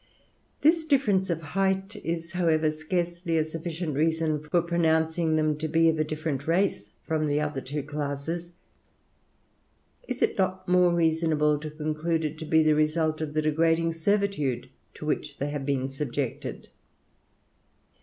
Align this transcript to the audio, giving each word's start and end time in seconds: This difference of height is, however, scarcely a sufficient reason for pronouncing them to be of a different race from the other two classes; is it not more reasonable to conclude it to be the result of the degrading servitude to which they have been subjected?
This 0.61 0.83
difference 0.83 1.29
of 1.29 1.43
height 1.43 1.95
is, 2.03 2.31
however, 2.31 2.71
scarcely 2.71 3.37
a 3.37 3.45
sufficient 3.45 3.93
reason 3.95 4.39
for 4.41 4.63
pronouncing 4.63 5.35
them 5.35 5.55
to 5.59 5.67
be 5.67 5.89
of 5.89 5.99
a 5.99 6.03
different 6.03 6.47
race 6.47 6.89
from 7.05 7.27
the 7.27 7.39
other 7.39 7.61
two 7.61 7.83
classes; 7.83 8.51
is 10.07 10.23
it 10.23 10.39
not 10.39 10.67
more 10.67 10.91
reasonable 10.91 11.59
to 11.59 11.69
conclude 11.69 12.25
it 12.25 12.39
to 12.39 12.45
be 12.45 12.63
the 12.63 12.73
result 12.73 13.21
of 13.21 13.35
the 13.35 13.43
degrading 13.43 13.93
servitude 13.93 14.69
to 14.95 15.05
which 15.05 15.37
they 15.37 15.51
have 15.51 15.67
been 15.67 15.87
subjected? 15.87 16.69